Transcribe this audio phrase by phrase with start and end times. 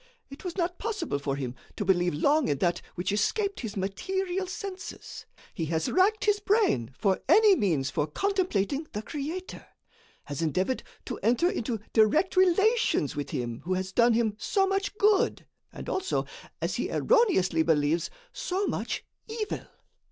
[0.31, 4.47] It was not possible for him to believe long in that which escaped his material
[4.47, 5.27] senses.
[5.53, 9.63] He has racked his brain for any means for contemplating the Creator;
[10.23, 14.97] has endeavored to enter into direct relations with him who has done him so much
[14.97, 16.25] good, and also,
[16.63, 19.67] as he erroneously believes, so much evil.